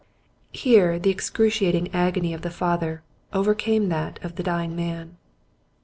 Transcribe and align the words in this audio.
Here 0.51 0.97
the 0.97 1.11
excruciating 1.11 1.89
anguish 1.89 2.33
of 2.33 2.41
the 2.41 2.49
father, 2.49 3.03
overcame 3.33 3.89
that 3.89 4.17
of 4.25 4.35
the 4.35 4.41
dying 4.41 4.75
man. 4.75 5.17